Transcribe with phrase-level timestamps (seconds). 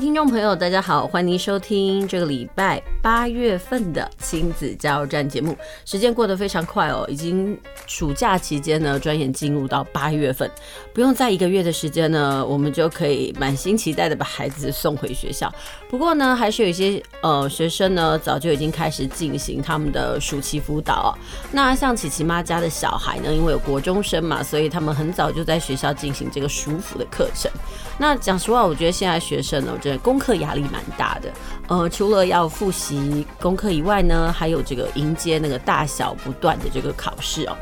[0.00, 5.56] 听众朋友，大家好，欢迎收听这个礼拜八月份的亲子加油站节目。
[5.84, 10.48] 时间过得非常快哦，已经暑假期间呢，转眼进入到八月份，
[10.94, 15.52] 不用再一个月的时间呢，我们就可以满心期待的把孩子送回学校。
[15.90, 21.16] 不过呢，还是有一些呃学生呢，早就已经开始进行他们的暑期辅导。
[21.50, 27.50] 那像琪琪妈家的小孩呢，因为有国中生嘛，所以他们很早就在学校进行这个暑辅的课程。
[28.00, 31.30] 那讲实话，我觉得现在学生呢，功课压力蛮大的。
[31.68, 37.56] 呃，除了要复习功课以外呢，还有这个迎接那个大小不断的这个考试哦。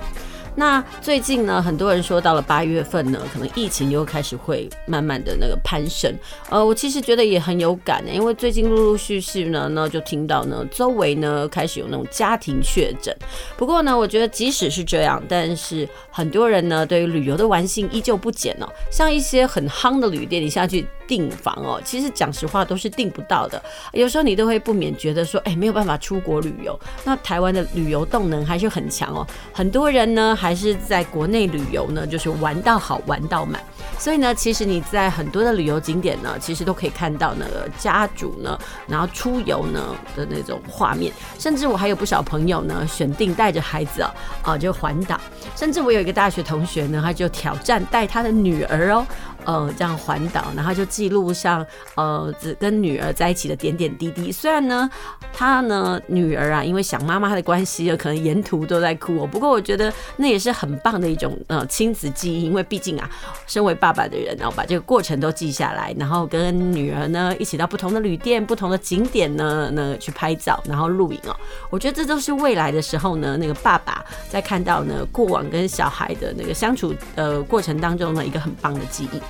[0.59, 6.11] 那最近呢，很多人说到了八月份呢，可能疫情又开始会慢慢的那个攀升。
[6.49, 13.15] 呃，我其实觉得也很有感呢，因为最近陆陆续续呢，那就听到呢，周围呢开始有那种家庭确诊。
[13.59, 18.67] 不过呢，我觉得即使是这样，但是很多人呢，对于旅游的玩性依旧不减哦。
[18.91, 23.61] 像一些很夯的旅店，你下去订房哦，其实讲实话都是订不到的。
[23.93, 26.79] 有时候你都会不免觉得说，哎，没有办法出国旅游。
[27.05, 30.37] 那台湾的旅游动能还是很强哦，很多人呢。
[30.37, 33.61] 还是在国内旅游呢，就是玩到好，玩到满。
[33.99, 41.13] 所以呢，其实你在很多的旅游景点呢，其实都可以看到那个家族呢，然后出游呢的那种画面。
[41.39, 45.19] 甚至我还有不少朋友呢，选定带着孩子啊，啊就环岛。
[45.57, 49.07] 甚至我有一个大学同学呢，他就挑战带他的女儿哦。
[49.47, 54.33] 呃，这样环岛，然后就记录上呃，只跟女儿在一起的点点滴滴。
[54.33, 54.91] 虽然呢，
[55.33, 59.27] 他呢女儿啊，因为想妈妈的关系，可能沿途都在哭哦。
[59.27, 63.09] 不过我觉得那也是很棒的一种呃亲子记忆，因为毕竟啊，
[63.47, 71.37] 身为爸爸的人，然后把这个过程都记下来，然后跟女儿呢一起到不同的旅店、不同的景点呢，那去拍照，然后录影哦。
[71.71, 79.21] 我觉得这都是未来的时候呢，那个爸爸在看到呢过往跟小孩的那个相处的过程当中呢，一个很棒的记忆。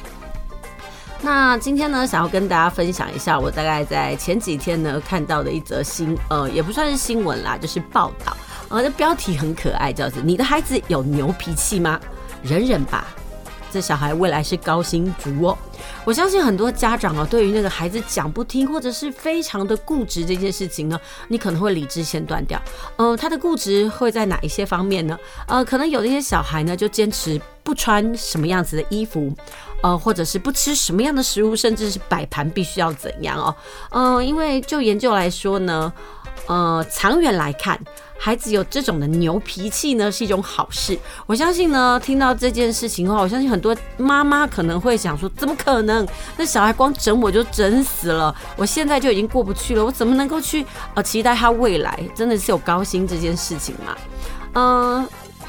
[1.22, 8.36] 那今天呢，想要跟大家分享一下，我大概在前几天呢看到的一则新，呃，也不算是新闻啦，就是报道，
[8.68, 11.98] 呃，这标题很可爱，叫做“你的孩子有牛脾气吗？
[12.42, 13.06] 忍忍吧，
[13.72, 15.58] 这小孩未来是高薪族哦。”
[16.04, 22.60] 我相信很多家长啊，对于那个孩子讲不听或者是非常的固执这件事情呢，你可能会理智先断掉。
[22.96, 25.18] 呃，他的固执会在哪一些方面呢？
[25.48, 29.30] 呃，可能有的一些小孩呢，就坚持不穿什么样子的衣服。
[29.82, 33.54] 呃，或者是不吃什么样的食物，甚至是摆盘必须要怎样哦？
[33.90, 35.92] 嗯、因为就研究来说呢，
[36.46, 37.78] 呃，长远来看，
[38.18, 40.98] 孩子有这种的牛脾气呢，是一种好事。
[41.26, 46.08] 我相信呢，听到这件事情的话，我相信很多妈妈可能会想说，怎么可能？
[46.38, 53.94] 那小孩光整我就整死了，我现在就已经过不去了，我怎么能够去呃期待他未来真的是有高薪这件事情嘛？
[54.54, 55.06] 嗯、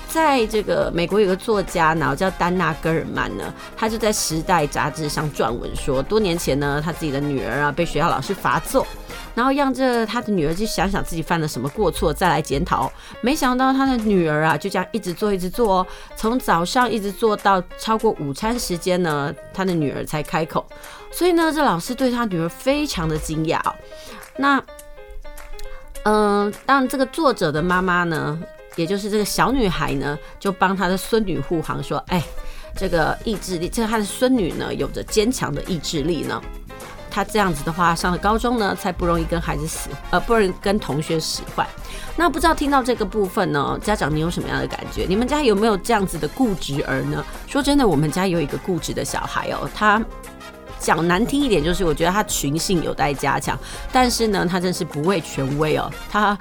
[0.09, 8.87] 在这个美国有个作家，然后叫丹娜·戈尔曼呢，他就在《时代》杂志上撰文说，多年前呢，他自己的女儿啊被学校老师罚坐，
[9.35, 12.91] 然后让这他的女儿去想想自己犯了什么过错，再来检讨。
[13.21, 20.65] 没想到他的女儿啊就这样一直做一直做哦，从早上一直做到超过午餐时间呢，他的女儿才开口。
[21.11, 23.75] 所以呢，这老师对他女儿非常的惊讶哦。
[24.37, 24.63] 那，
[26.03, 28.39] 嗯、当然这个作者的妈妈呢。
[28.77, 32.23] 也就是这个小女孩呢，就帮她的孙女护航，说：“哎，
[32.77, 36.41] 这个意志力，这个她的孙女呢，有着坚强的意志力呢。
[37.09, 41.67] 她这样子的话，上了高中呢，才不容易跟孩子使，呃，不容易跟同学使坏。
[42.15, 45.07] 那不知道听到这个部分呢，家长你有什么样的感觉？
[45.09, 47.25] 你们家有没有这样子的固执儿呢？
[47.47, 49.99] 说真的，我们家有一个固执的小孩哦，他
[50.77, 53.57] 讲难听一点，就是我觉得他群性有待加强，
[53.91, 56.37] 但是呢，他真是不畏权威哦，他。”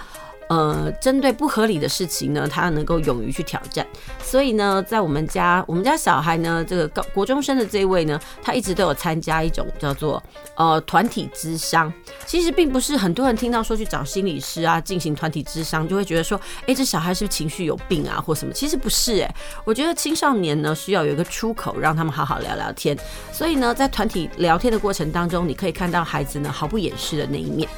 [0.48, 3.86] 呃，针对不合理的事情呢，他能够勇于去挑战。
[4.22, 10.22] 所以呢，在我们家，我们家小孩呢，这个高国中生的这一位呢，他一直都有参加一种叫做
[10.54, 11.92] 呃团体咨商。
[12.24, 18.52] 其实并不是很多人听到说去找心理师啊进行团体咨商，就会觉得说，哎，这小孩是不是情绪有病啊或什么？
[18.52, 19.34] 其实不是哎，
[19.64, 22.96] 我觉得青少年呢需要有一个出口，让他们好好聊聊天。
[23.32, 27.68] 所以呢，在团体聊天的过程当中，你可以看到孩子呢毫不掩饰的那一面。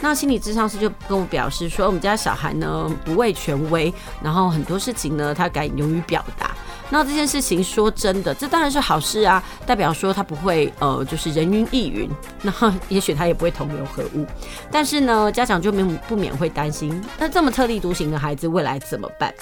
[0.00, 3.92] 那心理智商师就跟我表示说，我们家小孩呢不畏权威，
[4.22, 6.50] 然后很多事情呢他敢勇于表达。
[6.90, 12.08] 那这件事情说真的，这当然是好事啊，代表说他不会呃就是人云亦云，
[12.42, 12.52] 那
[12.88, 14.26] 也许他也不会同流合污。
[14.70, 19.32] 但是呢，家长就免不免会担心，那这么特立独行的孩子未来怎么办？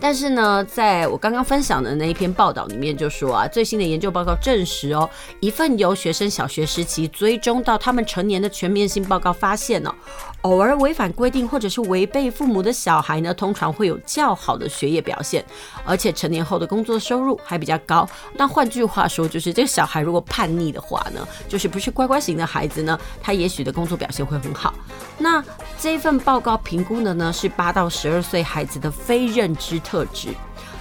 [0.00, 5.08] 但是呢，在我刚刚分享的那一篇报道里面就说啊，最新的研究报告证实哦，
[5.40, 9.94] 一份由学生小学时期追踪到他们成年的全面性报告发现哦，
[10.42, 15.44] 偶尔违反规定或者是违背父母的小孩呢，通常会有较好的学业表现，
[15.84, 18.08] 而且成年后的工作收入还比较高。
[18.34, 24.74] 那换句话说，就是这个小孩如果叛逆的话呢，就是不是乖乖型的孩子呢，他也许的工作表现会很好。
[25.18, 25.42] 那
[25.80, 30.28] 这份报告评估的呢，是八到十二岁孩子的非认知特质，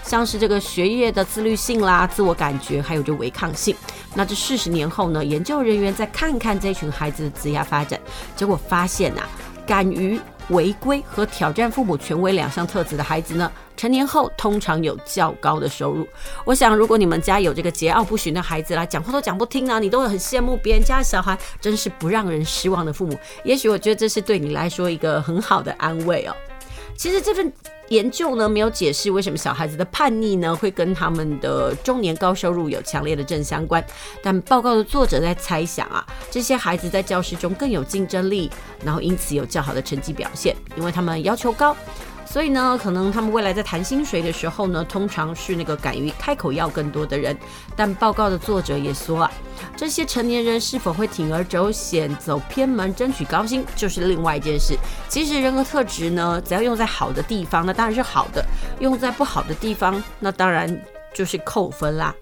[0.04, 3.76] 像是这个学业的自律性啦、自我感觉，还有这违抗性。
[4.16, 8.00] 那这四十年后呢，研究人员再看看这群孩子的职业发展，
[8.36, 9.30] 结果发现呐、啊，
[9.68, 10.20] 敢于
[10.50, 16.08] 违规和挑战父母权威两项特质的孩子呢，成年后通常有较高的收入。
[16.46, 23.18] 我想，如果你们家有这个桀骜不驯的孩子啦，讲话都讲不听啊，你都会很羡慕别人家小孩，真是不让人失望的父母。
[23.44, 26.36] 也许我觉得这是对你来说一个很好的安慰哦。
[26.96, 27.52] 其实这份
[27.90, 33.86] 研究呢，没有解释为什么小孩子的叛逆呢，会跟他们的中年高收入有强烈的正相关。
[34.24, 38.50] 但报告的作者在猜想啊，这些孩子在教室中更有竞争力，
[38.84, 41.76] 然后因此有较好的成绩表现，因为他们要求高。
[42.36, 47.34] 所以呢，可能他们未来在谈薪水的时候呢，通常是那个敢于开口要更多的人。
[47.78, 49.32] 但报告的作者也说啊，
[49.78, 54.78] 这些成年人是否会铤而走险、走偏门、争取高薪，就是另外一件事。
[55.08, 58.44] 其实人格特质呢，只要用在好的地方，那当然是好的；
[58.82, 60.78] 用在不好的地方，那当然。
[61.16, 62.14] 就是扣分啦，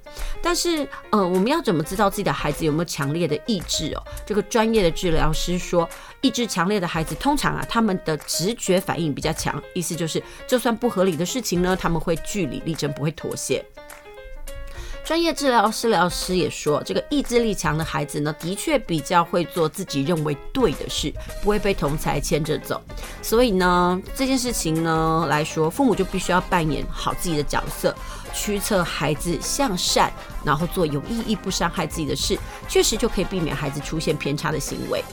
[0.41, 4.03] 但是，呃，我们要怎么知道自己的孩子有没有强烈的意志哦？
[4.23, 5.89] 这个专业的治疗师说，
[6.21, 13.65] 意志强烈的孩子通常啊，他们的直觉反应比较强，意思就是，就算不合理的事情呢，他们会据理力争，不会妥协。
[15.03, 21.11] 专业治疗师疗师也说，这个意志力强的孩子呢，的确比较会做自己认为对的事，
[21.41, 22.81] 不会被同才牵着走。
[23.21, 27.93] 所以呢，这件事情呢来说，父母就必须要扮演好自己的角色，
[28.33, 30.11] 驱策孩子向善，
[30.43, 32.37] 然后做有意义、不伤害自己的事，
[32.67, 35.03] 确实就可以避免孩子出现偏差的行为。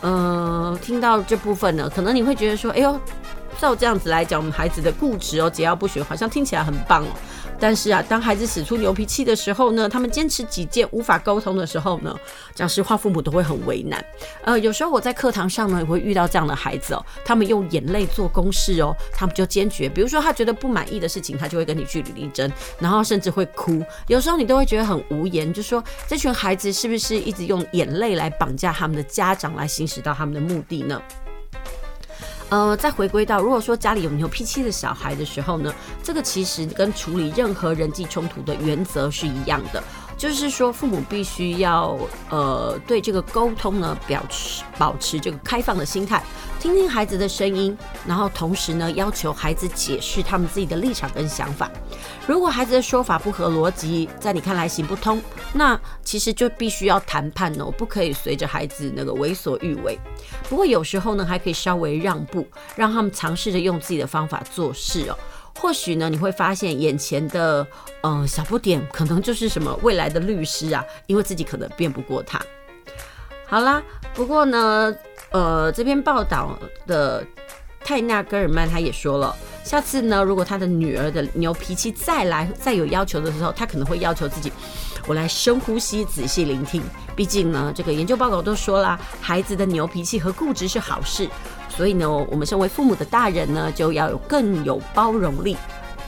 [0.00, 2.98] 嗯、呃，听到这部分呢，可能你会觉得说，哎呦。
[3.56, 7.06] 照这样子来讲，我们孩子的固执哦，桀骜不驯，好像听起来很棒哦。
[7.58, 12.14] 但是啊，当孩子使出牛脾气的时候呢，他们坚持己见，无法沟通的时候呢，
[12.54, 14.04] 讲实话，父母都会很为难。
[14.42, 23.82] 呃，有时候我在课堂上呢，也会遇到这样的孩子哦，他们用眼泪做公式哦，他们就坚决，比如说他觉得不满意的事情，他就会跟你据理力争，然后甚至会哭。
[24.08, 31.00] 有时候你都会觉得很无言，就说这群孩子是不是一直用眼泪来绑架他们的家长，来行使到他们的目的呢？
[32.50, 39.82] 呃，再回归到，如果说家里有牛脾气的小孩的时候呢，这个其实跟处理任何人际冲突的原则是一样的。
[40.16, 41.98] 就是说，父母必须要
[42.30, 46.22] 呃对这个沟通呢，表持保持这个开放的心态，
[46.58, 47.76] 听听孩子的声音，
[48.06, 51.70] 然后同时呢要求孩子解释他们自己的立场跟想法。
[52.26, 55.20] 如果孩子的说法不合逻辑，在你看来行不通，
[55.52, 59.98] 那其实就必须要谈判哦，不可以随着孩子那个为所欲为。
[60.48, 62.46] 不过有时候呢，还可以稍微让步，
[62.76, 65.18] 让他们尝试着用自己的方法做事哦。
[65.60, 67.66] 或许呢，你会发现眼前的、
[68.02, 72.40] 呃、小不点，可能就是什么未来的律师啊，因为自己可能辩不过他。
[73.46, 73.82] 好啦，
[74.14, 74.94] 不过呢，
[75.30, 77.24] 呃，这篇报道的
[77.80, 84.52] 泰纳·戈尔曼他也说了，下次呢，如果他的女儿的牛脾气再来再有要求的时候，他可能会要求自己，
[85.06, 86.82] 我来深呼吸，仔细聆听。
[87.14, 91.28] 毕竟呢，这个研究报告都说啦，孩子的牛脾气和固执是好事。
[91.76, 95.56] 所以呢，我们身为父母的大人呢，就要有更有包容力。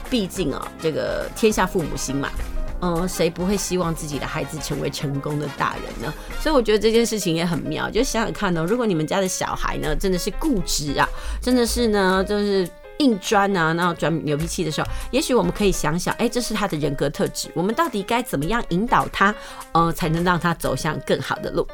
[0.09, 2.29] 毕竟啊，这个天下父母心嘛，
[2.79, 6.13] 嗯，谁不会希望自己的孩子成为成功的大人呢？
[6.39, 7.89] 所以我觉得这件事情也很妙。
[7.89, 11.05] 就想想看呢，如果你们家的小孩呢，真的是固执啊，
[11.41, 12.65] 真的是呢，就是
[12.99, 19.35] 硬钻啊，然后钻牛脾气的时候，也许我们可以想想，哎，这是他的人格特质，我们到底该怎么样引导他，
[19.73, 21.67] 呃，才能让他走向更好的路？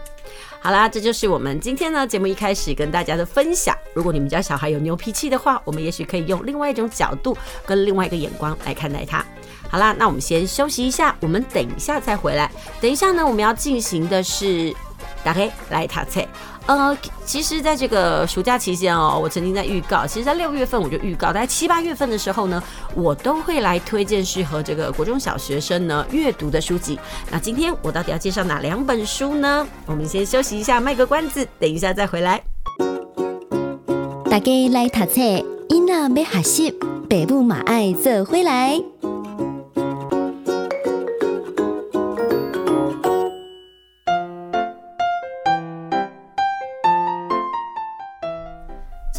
[0.63, 3.77] 好啦，这就是我们今天呢节目一开始跟大家的分享。
[3.93, 9.22] 如果你们家小孩有牛脾气的话，我们也许可以用另外一种角度跟另外一个眼光来看待他。
[9.70, 12.50] 好啦，那我们先休息一下，我们等一下再回来。
[12.79, 14.74] 等一下呢，我们要进行的是
[15.22, 16.25] 打开来塔菜。
[16.65, 22.63] 呃，其实，在这个暑假期间哦，我曾经在预告，其实，在六月份我就预告，在七八月份的时候呢，
[22.96, 26.98] 我都会来推荐适合这个国中小学生呢阅读的书籍。
[27.29, 29.67] 那今天我到底要介绍哪两本书呢？
[29.86, 32.41] 我们先休息一下，卖个关子，等一下再回来。
[34.32, 35.22] 大家来读册，
[35.70, 36.72] 囡仔要学习，
[37.10, 38.82] 爸母嘛爱做回来。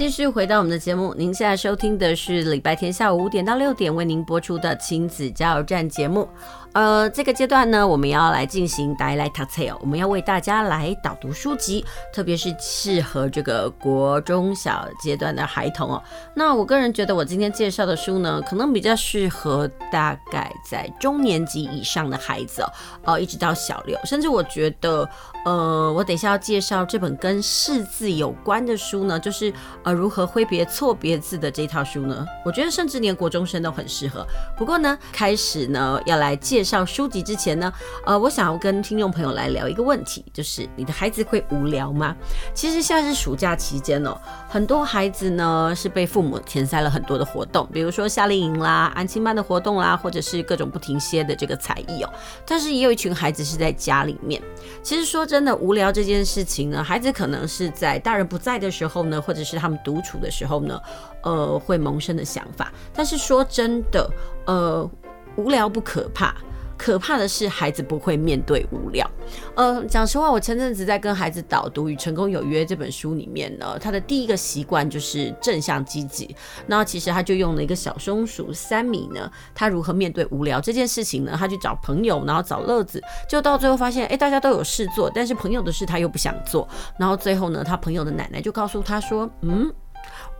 [0.04, 6.28] 继续回到我们的节目，您现在收听的是礼拜天下午五点到六点为您播出的亲子加油站节目。
[6.74, 16.02] 呃，这个阶段呢，我们要来进行 die 来读册哦，我们要为大家来导读书籍，特别是适合这个国中小阶段的孩童哦。
[16.34, 22.72] 那我个人觉得，我今天介绍的书呢，可能比较适合大概在中年级以上的孩子哦，
[23.04, 25.08] 呃，一直到小六，甚至我觉得，
[25.44, 29.54] 呃，我等一下要介绍这本跟识字有关的书呢，就是
[29.84, 34.26] 呃，如何挥别错别字的这套书呢，我觉得甚至连国中生都很适合。
[34.58, 37.72] 不过呢，开始呢，要来介绍书籍之前呢，
[38.06, 42.16] 呃，我想要跟听众朋友来聊一个问题，就是你的孩子会无聊吗？
[42.54, 44.16] 其实现在是暑假期间哦，
[44.48, 52.10] 很多孩子呢是被父母填塞了很多的活动，比如说夏令营啦、安亲班的活动啦，或者是各种不停歇的这个才艺哦。
[52.46, 54.40] 但是也有一群孩子是在家里面。
[54.82, 60.80] 其实说真的，无聊这件事情呢，孩子可能是在大人不在的时候呢，或者是他们独处的时候呢，
[61.22, 62.72] 呃，会萌生的想法。
[62.92, 64.10] 但是说真的，
[64.46, 64.88] 呃，
[65.36, 66.34] 无聊不可怕。
[66.76, 69.08] 可怕的是，孩子不会面对无聊。
[69.54, 76.34] 呃，讲实话，我前阵子在跟孩子导读《与成功有约》这本书里面呢，他的第一个习惯就是正向积极。
[76.66, 81.34] 那其实他就用了一个小松鼠三米呢，他如何面对无聊这件事情呢？
[81.38, 86.68] 他去找朋友，然后找乐子，就到最后发现，哎，大家都有事做，但是朋友的事他又不想做。
[86.98, 89.72] 然后最后呢，他朋友的奶奶就告诉他说，嗯。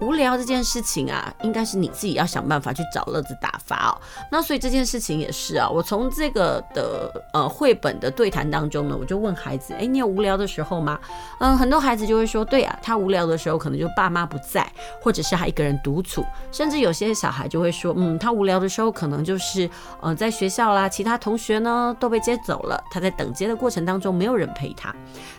[0.00, 4.00] 无聊这件事情啊，应该是你自己要想办法去找乐子打发哦。
[4.30, 10.98] 那所以这件事情也是啊，我从这个的呃绘本的对谈当中呢，我就问孩子，哎，你有无聊的时候吗？
[11.38, 14.66] 嗯，很多孩子就会说，对啊，他无聊的时候可能就爸妈不在，
[15.00, 19.70] 或者是他一个人独处，甚至有些小孩就会说，嗯，他无聊的时候可能就是
[20.00, 24.92] 呃在学校啦，其他同学呢都被接走了，他在等接的过程当中没有人陪他。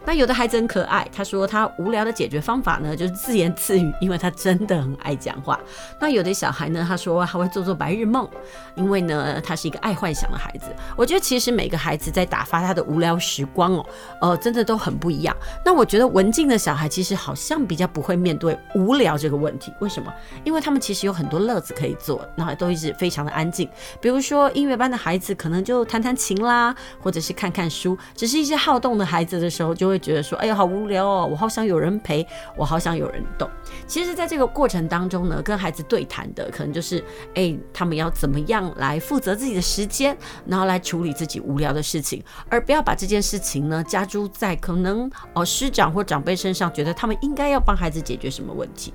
[0.06, 4.32] 那有的孩子很可爱，他说他无聊的解决方法呢就是自言自语，因为他。
[4.46, 5.60] 真的很爱讲话。
[6.00, 8.30] 那有的小孩呢，他说他会做做白日梦，
[8.76, 10.68] 因为呢，他是一个爱幻想的孩子。
[10.96, 13.84] 我觉得其实每个孩子在打发他的无聊时光哦，
[14.22, 15.36] 呃，真的都很不一样。
[15.66, 19.74] 那我觉得文静的小孩其实好像比较不会面对无聊这个问题。
[19.80, 20.14] 为什么？
[20.44, 23.68] 因为他们其实有很多乐子可以做，那都一直非常的安静。
[24.00, 27.98] 比如说音乐班的孩子可能就弹弹琴啦，或者是看看书。
[28.16, 32.24] 只是一些好动的孩子的时候，就会觉得说，哎呀，好无聊哦，我好想有人陪，
[32.56, 33.50] 我好想有人动。
[33.88, 37.04] 其实，在这个过程当中呢，跟孩子对谈的可能就是，
[37.36, 48.94] 哎，他们要怎么样来负责自己的时间，然后来处理自己无聊的事情，而不要把这件事情呢加诸在可能哦师长或长辈身上，觉得他们应该要帮孩子解决什么问题。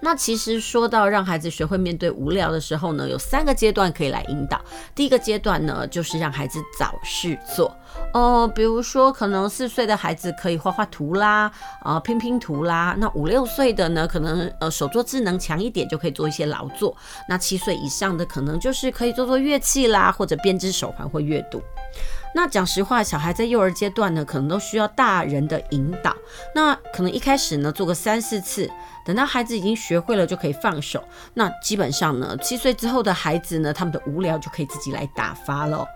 [0.00, 4.60] 那其实说到让孩子学会面对无聊的时候呢，有三个阶段可以来引导。
[4.94, 7.74] 第一个阶段呢，就是让孩子找事做。
[8.12, 12.94] 呃，比如说可能四岁的孩子可以画画图啦，啊、拼拼图啦。
[12.98, 16.96] 那五六岁的呢，可能呃手作智能强一点，就可以做一些劳作。
[17.28, 21.62] 那七岁以上的可能就是可以做做乐器啦，或者编织手环或阅读。
[22.34, 26.14] 那讲实话，小孩在幼儿阶段呢，可能都需要大人的引导。
[26.54, 28.68] 那可能一开始呢，做个三四次，
[29.06, 31.02] 等到孩子已经学会了，就可以放手。
[31.34, 35.86] 那基本上呢，七岁之后的孩子呢，他们的无聊就可以自己来打发了。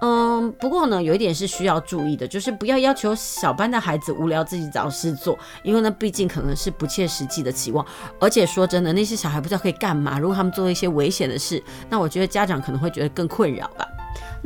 [0.00, 7.86] 嗯，不过呢，有一点是需要注意的，就是不要要求小班的孩子无聊自己找事做，因为呢，毕竟可能是不切实际的期望。
[8.20, 13.86] 而且说真的，那些小孩不知道可以干嘛，如果他们做一些危险的事，那我觉得家长可能会觉得更困扰吧。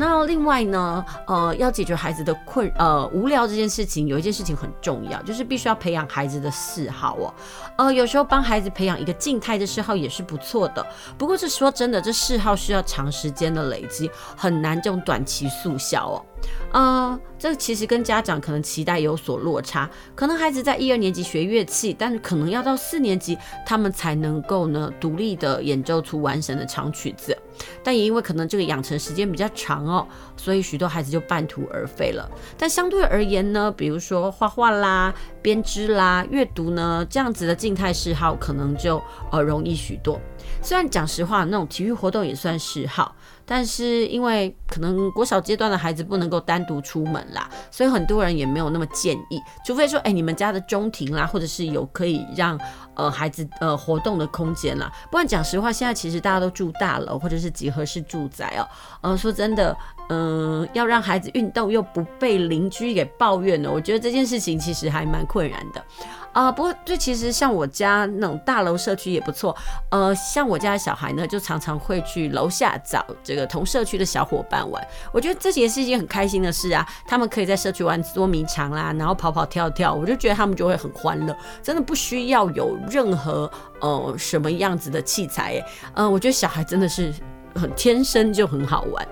[0.00, 7.34] 那另外呢，呃，要解决孩子的困呃无聊这件事情，有一件事情很重要，就是必须要培养孩子的嗜好哦。
[7.76, 10.86] 呃，有时候帮孩子培养一个静态的嗜好也是不错的。
[11.18, 16.24] 不过这说真的，这嗜好需要长时间的累积，很难这种短期速效哦。
[16.72, 19.90] 呃，这其实跟家长可能期待有所落差。
[20.14, 23.36] 可能孩子在一二年级学乐器，但是可能要到四年级，
[23.66, 27.36] 他们才能够呢独立的演奏出完整的长曲子。
[27.82, 32.30] 但也因为可能这个养成时间比较长哦，所以许多孩子就半途而废了。
[32.56, 39.02] 但相对而言呢，比如说画画啦、编织啦、阅读呢，这样子的静态嗜好可能就
[39.32, 40.20] 呃容易许多。
[40.62, 43.14] 虽然讲实话，那种体育活动也算嗜好。
[43.48, 49.42] 但是因为可能国小阶段的孩子不能够单独出门啦，所以很多人也没有那么建议。
[49.64, 52.60] 除非说，哎，你们家的中庭啦，或者是有可以让
[52.94, 54.92] 呃孩子呃活动的空间啦。
[55.10, 58.68] 不然讲实话，现在其实大家都住大楼或者是集合式住宅哦。
[59.00, 59.74] 呃，说真的，
[60.10, 65.84] 嗯、要让孩子运动又不被邻居给抱怨呢，我觉得这件事情其实还蛮困困扰的。
[66.32, 69.56] 啊、不过这其实像我家那种大楼社区也不错。
[69.90, 74.86] 呃，像我家的小孩呢，就常常会去楼下找这同社区的小伙伴玩。
[75.12, 76.86] 我觉得这也是一件很开心的事啊。
[77.06, 81.36] 他们可以在社区玩捉迷藏啦，然后跑跑跳跳，我就觉得他们就会很欢乐。
[81.62, 85.64] 真的不需要有任何呃什么样子的器材，欸，
[85.94, 87.12] 呃，我觉得小孩真的是
[87.54, 89.06] 很天生就很好玩。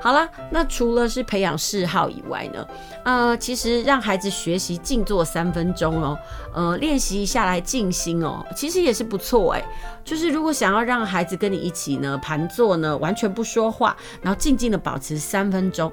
[0.00, 2.66] 好了，那除了是培养嗜好以外呢，
[3.04, 6.18] 呃，其实让孩子学习静坐三分钟哦，
[6.54, 9.64] 呃，练习一下来静心哦，其实也是不错哎。
[10.04, 15.92] 就是如果想要让孩子跟你一起呢盘坐呢，完全不说话，然后静静的保持三分钟。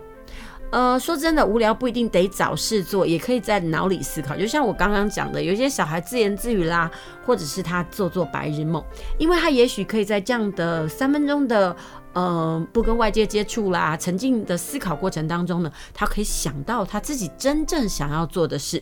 [0.71, 4.35] 呃，说真的，无聊不一定得找事做，也可以在脑里思考。
[4.35, 6.89] 就像我刚刚讲的，有些小孩自言自语啦，
[7.25, 8.83] 或者是他做做白日梦，
[9.17, 11.75] 因为他也许可以在这样的三分钟的。
[12.15, 18.81] 呃，不跟外界接触啦，沉浸的思考过程当中呢，他可以想到他自己真正想要做的事。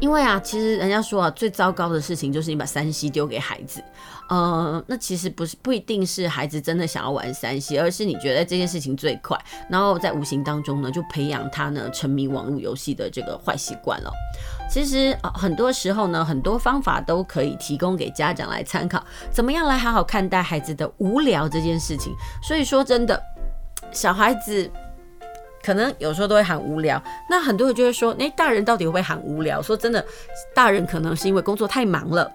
[0.00, 3.84] 因为啊，其实人家说啊，最糟糕的事情就是你把三 C 丢给孩子。
[4.30, 9.38] 呃，那其实不是不一定是孩子真的想要玩三 C，而是你觉得这件事情最快，
[9.68, 14.10] 然后在无形当中呢，就培养他呢沉迷网络游戏的这个坏习惯了。
[14.70, 22.14] 其实啊，很多时候呢，很多方法都可以提供给家长来参考，怎么样来好好看待孩子的无聊这件事情。
[22.40, 23.20] 所以说真的，
[23.90, 24.70] 小孩子
[25.60, 29.60] 可能有时候都会喊无聊，那很多人就会说，诶，大人到底会不会喊无聊？
[29.60, 30.04] 说真的，
[30.54, 32.30] 大人可能是因为工作太忙了，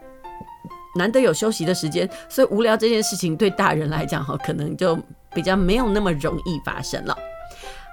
[0.98, 5.00] 难得有休息的时间，所以无聊这件事情对大人来讲哈，可能就
[5.34, 7.18] 比较没有那么容易发生了。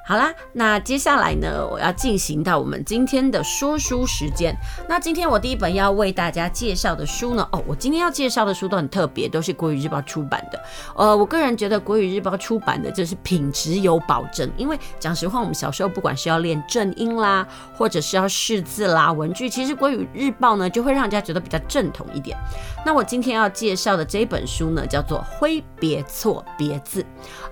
[0.05, 4.53] 好啦，那接下来呢，我要进行到我们今天的说书时间。
[4.89, 10.61] 那今天我第一本要为大家介绍的书呢，哦，我今天要介绍的书都很特别，都是国语日报出版的。
[10.97, 22.37] 呃，我个人觉得国语日报出版的就是品质有保证，因为讲实话，我们小时候不管是要练正音啦，或者是要识字啦、文具，其实国语日报呢就会让人家觉得比较正统一点。
[22.85, 27.03] 那我今天要介绍的这本书呢，叫做《挥别错别字》。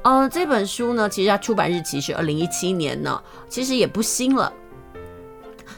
[0.03, 4.53] 呃，这本书呢，其实它出版日期是二零一七年呢，其实也不新了。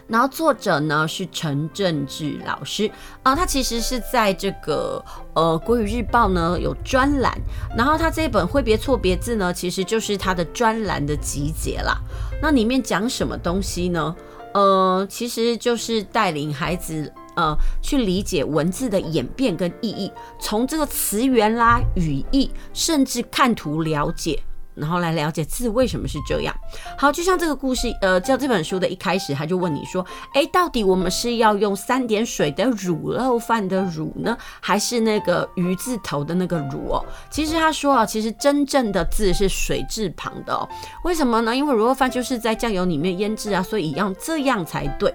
[0.09, 2.91] 然后作者呢是陈正志老师
[3.23, 5.03] 啊，他其实是在这个
[5.35, 7.33] 呃国语日报呢有专栏，
[7.77, 11.99] 然后他这一本挥别错别字呢，其实就是他的专栏的集结啦。
[12.41, 14.15] 那里面讲什么东西呢？
[14.55, 17.13] 呃，其实就是带领孩子。
[17.35, 24.39] 呃，去理解文字的演变跟意义，从这个词源啦、语义，甚至看图了解，
[24.75, 26.55] 然后来了解字为什么是这样。
[26.97, 30.05] 好，就像这个故事，呃，叫这本书的一开始，他就问你说，
[30.35, 37.05] 哎，到底我们是要用三点水的卤肉饭的卤呢，还是那个鱼字头的那个卤哦？
[37.31, 40.69] 其实他说啊，其实真正的字是水字旁的哦。
[41.05, 41.55] 为什么呢？
[41.55, 45.13] 因为卤肉饭就是在酱油里面腌制啊，所以要这样才对。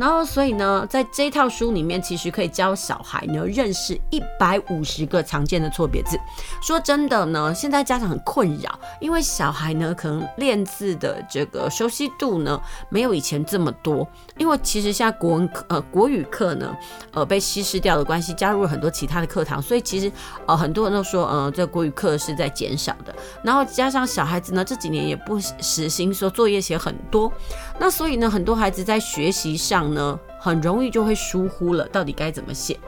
[0.00, 6.18] 然后，所以呢，在这套书里面，其实可以教小孩呢认识一百五十个常见的错别字。
[6.62, 12.58] 说真的呢，现在家长很困扰，因为小孩呢可能练字的这个熟悉度呢
[12.88, 14.08] 没有以前这么多。
[14.40, 16.74] 因为其实现在国文课呃国语课呢
[17.12, 20.10] 呃被稀释掉的关系，加入了很多其他的课堂，所以其实
[20.46, 23.14] 呃很多人都说呃这国语课是在减少的。
[23.44, 27.30] 然后加上小孩子呢这几年也不实行说作业写很多，
[27.78, 29.90] 那所以呢很多孩子在学习上。
[29.90, 32.78] 呢，很容易就会疏忽了，到底该怎么写？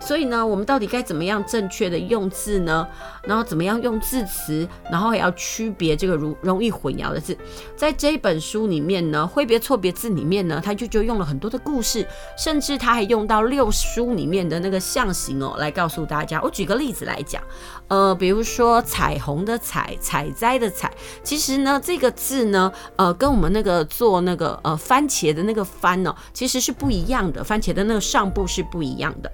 [0.00, 2.86] 所以呢，我们到底该怎么样正确的用字呢？
[3.26, 4.66] 然后怎么样用字词？
[4.88, 7.36] 然后也要区别这个容容易混淆的字。
[7.76, 12.06] 在这一本书里面呢，挥别错别字里面呢，他就就用了很多的故事，
[12.38, 16.40] 甚至他还用到六书里面的那个象形哦，来告诉大家。
[16.40, 17.42] 我举个例子来讲，
[17.88, 20.88] 呃，比如说彩虹的彩，采摘的采，
[21.24, 26.92] 其实呢，这个字呢，呃，跟我们那个做那个呃番茄的那个番哦，其实是不。
[26.92, 29.32] 一样的番茄的那个上部是不一样的。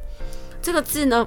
[0.63, 1.27] 这个字呢，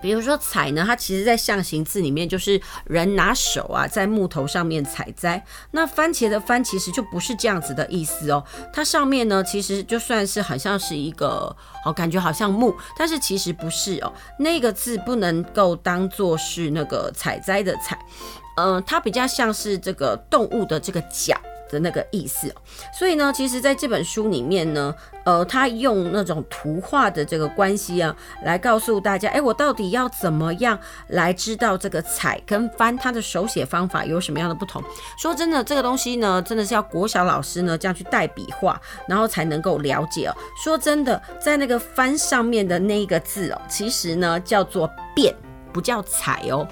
[0.00, 5.44] 比如说“采”呢，它其实在象形字里面就是人拿手啊，在木头上面采摘。
[5.72, 8.42] 那番茄的“番”其实就不是这样子的意思哦。
[8.72, 14.12] 它上面呢，其实就算是很像是一个，哦，感觉好像木，但是其实不是哦。
[14.38, 17.98] 那个字不能够当做是那个采摘的“采”，
[18.56, 21.36] 呃，它比较像是这个动物的这个脚。
[21.70, 22.52] 的那个意思，
[22.98, 30.78] 所以呢，其实在这本书里面呢，呃，他用那种图画的这个关系啊，来告诉大家，哎，我到底要怎么样
[31.08, 34.82] 来知道这个采跟翻它的手写方法有什么样的不同？
[35.18, 40.36] 说真的，这个东西呢，真的是要国小老师呢这样去带笔画，然后才能够了解哦。
[40.62, 45.34] 说真的，在那个番上面的那一个字哦，其实呢叫做变，
[45.72, 46.66] 不叫采哦。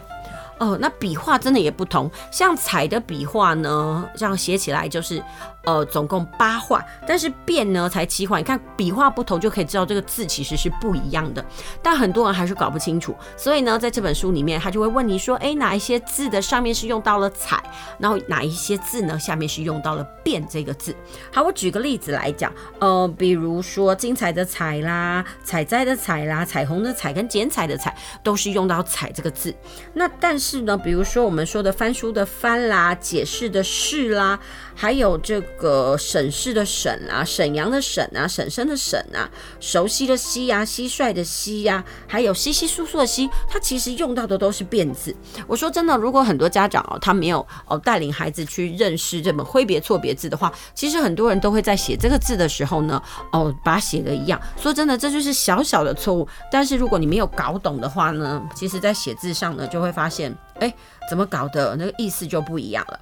[0.59, 5.23] 哦，那笔画真的也不同，像“彩”的笔画呢，这样写起来就是，
[5.69, 8.39] 呃，总共八画，但是变呢才七画。
[8.39, 11.45] 你看笔画不同，就可以知道这个字其实是不一样的。
[11.83, 17.63] 但很多人还是搞不清楚，所以呢，在这本书里面，他就会问你说：哎，哪一些字的上面是用到了彩，
[17.99, 20.97] 然后哪一些字呢下面是用到了变这个字？
[21.31, 29.55] 好，我举个例子来讲，呃，比如说精彩的彩啦，采摘的采啦，彩虹的彩跟剪彩的彩，都是用到彩这个字。
[29.93, 34.41] 那但是呢，比如说我们说的翻书的翻啦，解释的释啦，
[34.81, 35.97] 还有这个。
[35.99, 45.15] 沈氏的沈啊，沈阳的沈啊，婶婶的婶啊，熟悉的悉呀，蟋蟀的蟋呀，还有稀稀疏疏的稀，它其实用到的都是变字。
[45.49, 54.41] 我说真的，如果很多家长哦，他没有哦带领孩子去认识这本挥别错别字的话，其实很多人都会在写这个字的时候呢，哦把它写的一样。
[54.57, 56.27] 说真的，这就是小小的错误。
[56.51, 60.73] 但是如果你没有搞懂的话呢，其实在写字上呢，就会发现，哎，
[61.11, 63.01] 怎么搞的，那个意思就不一样了。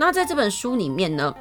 [0.00, 1.34] 那在这本书里面呢，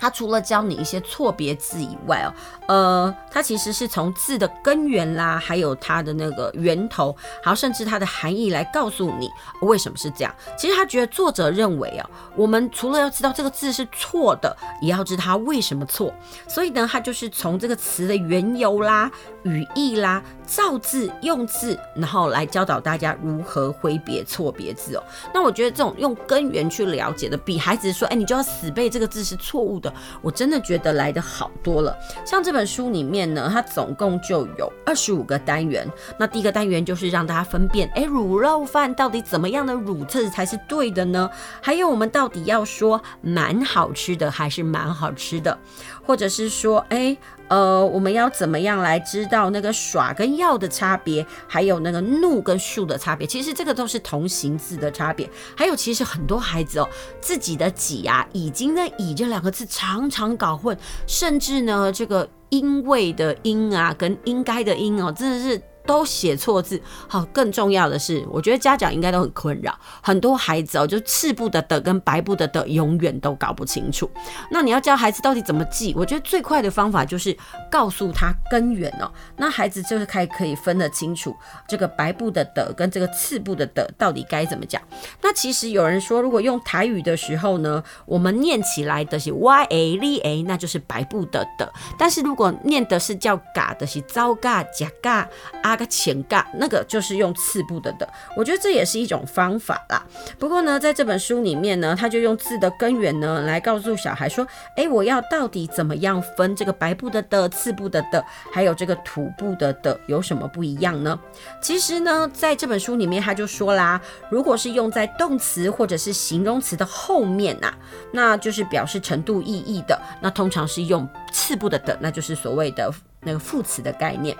[0.00, 2.32] 它除了教你一些错别字以外哦，
[2.68, 10.34] 呃，它其实是从字的根源啦，还有它的那个源头，还有甚至它的含义来告诉你为什么是这样。
[10.56, 16.12] 其实他觉得作者认为哦，我们除了要知道这个字是错的，也要知道它为什么错。
[16.48, 19.10] 所以呢，他就是从这个词的缘由啦、
[19.42, 25.04] 语义啦、造字、用字，然后来教导大家如何挥别错别字哦。
[25.34, 29.89] 那我觉得这种用根源去了解的，比孩子说，哎，你就要死背这个字是错误的。
[30.20, 31.96] 我真的觉得来的好多了。
[32.24, 35.86] 像这本书里面呢，它总共就有二十五个单元。
[36.18, 41.30] 那第一个单元就是让大家分辨，哎，卤肉饭到底怎么样的卤制才是对的呢？
[41.60, 45.58] 还有我们到底要说蛮好吃的还是蛮好吃的？
[46.06, 47.16] 或者是说，哎。
[47.50, 53.26] 呃，我们要怎么样来知道那个耍跟要的差别，还有那个怒跟树的差别？
[53.26, 55.28] 其实这个都是同形字的差别。
[55.56, 56.88] 还有，其实很多孩子哦，
[57.20, 65.60] 自己的己啊，已经在以这两个字常常搞混，甚至呢这个因为的因啊，跟应该的应哦，真的是。
[65.86, 74.08] 都写错字，好，更重要的是，我觉得家长应该都很困扰，很多孩子哦，就赤部的的跟白部的的永远都搞不清楚。
[74.50, 75.92] 那你要教孩子到底怎么记？
[75.96, 77.36] 我觉得最快的方法就是
[77.68, 81.34] 告诉他根源哦，那孩子就是可以可以分得清楚
[81.66, 84.80] 这个白部的的跟这个赤部的的到底该怎么讲。
[85.20, 95.28] 那其实有人说，如果用台语的时候呢，我们念起来的是 y a l a，那就是白部的的，但是如果念的是叫嘎的是糟嘎假嘎
[95.64, 95.79] 啊。
[95.80, 100.04] 那前杠，那个就是用次部的的，我觉得这也是一种方法啦。
[100.38, 111.18] 不过呢，在这本书里面呢，他就用字的根源呢来告诉小孩说，哎，我要到底怎么样分这个白布的的、次部的的，还有这个土布的的有什么不一样呢？
[111.62, 113.98] 其实呢，在这本书里面他就说啦，
[114.30, 117.78] 如果是用在动词或者是形容词的后面呐、啊，
[118.12, 124.36] 那就是表示程度意义的，那通常是用次部的的，那就是所谓的那个副词的概念。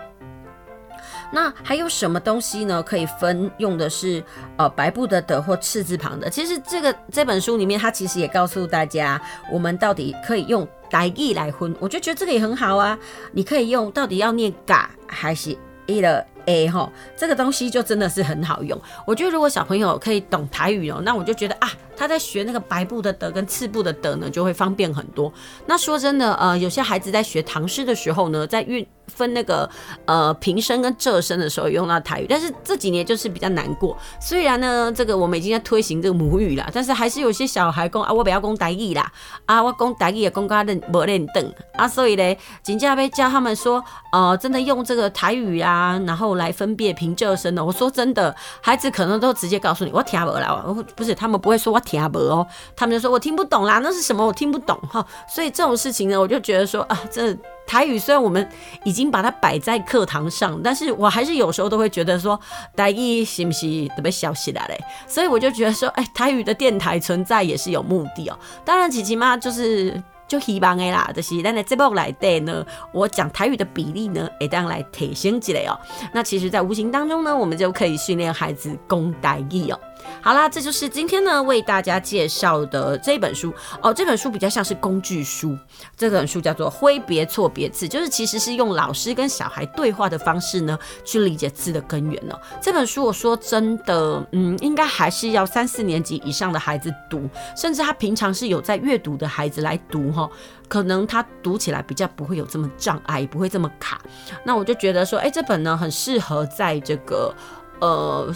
[1.33, 2.83] 那还有什么东西呢？
[2.83, 4.23] 可以分用的是
[4.57, 6.29] 呃白布的的或赤字旁的。
[6.29, 9.21] 其实这个这本书里面，它其实也告诉大家，
[9.53, 11.75] 我们到底可以用台语来分。
[11.79, 12.99] 我就觉得这个也很好啊。
[13.33, 18.81] 你可以用到底要念嘎还是一了 a 哈，这个东西就真的是很好用。
[19.07, 21.71] 我觉得如果小朋友可以懂台语哦，那我就觉得啊。
[21.97, 25.31] 他在学那个白部的的跟赤部的的呢，就会方便很多。
[25.67, 29.69] 那说真的，呃，有些孩子在学唐诗的时候呢，在运分那个
[30.07, 33.95] 呃平声跟仄声的时候用到台语，但是这几年就是比较难过。
[34.19, 39.13] 虽然呢，这个我们已经在推行这个母语了，但是还是有些小孩讲啊，我不要讲台语啦，
[39.45, 47.63] 啊，我讲台语也讲他认不认得啊，所以呢，紧接着教他们说，呃，真的用这个台语啊，然后来分辨平仄声的。
[47.63, 50.65] 我说真的，孩子可能都直接告诉你，我听不啦，
[50.97, 51.81] 不是，他们不会说我。
[51.91, 54.25] 听不哦，他们就说我听不懂啦，那是什么？
[54.25, 55.05] 我听不懂哈。
[55.29, 58.49] 所以这种事情呢，我就觉得说啊，这台语虽然我们
[58.85, 62.39] 已经把它摆在课堂上，但是我还是有时候都会觉得说，
[62.77, 64.79] 台语是不是特别消息来嘞？
[65.09, 68.39] 所以我就觉得说，哎，台语的电台存在也是有目的哦。
[68.65, 75.75] 当然，琪琪妈就是就希望的啦，就是咱的节目来的呢，我讲台语的比例呢，会当来提升起来哦。
[76.15, 79.81] 那其实，在无形当中呢，我们就可以训练孩子讲台语哦。
[80.23, 83.93] 好啦，这就是今天呢为大家介绍的这本书哦。
[83.93, 85.57] 这本书比较像是工具书，
[85.97, 92.39] 这本书叫做《挥别错别字》，就是其实是用老师跟小孩对话的方式呢去理解字的根源哦。
[92.61, 100.29] 这本书我说真的，嗯，应该还是要三四年级以上的孩子读，甚至他平常是有在阅读的孩子来读哈，
[100.69, 104.01] 可能他读起来比较不会有这么障碍，也不会这么卡。
[104.45, 107.35] 那我就觉得说，哎，这本呢很适合在这个
[107.81, 108.35] 呃。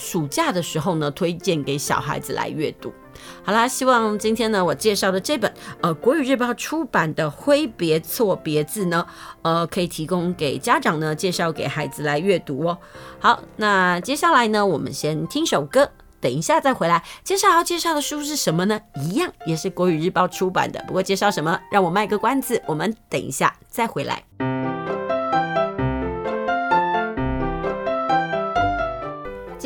[0.00, 2.92] 暑假的时候呢，推荐给小孩子来阅读。
[3.44, 9.06] 好啦，希望今天呢我介绍的这本呃国语日报出版的《挥别错别字》呢，
[9.42, 12.78] 呃可以提供给家长呢介绍给孩子来阅读哦。
[13.18, 17.04] 好，那接下来呢我们先听首歌，等一下再回来。
[17.22, 18.80] 接下来要介绍的书是什么呢？
[19.02, 24.49] 一样也是国语日报出版的，不过介绍什么，让我卖个关子，我们等一下再回来。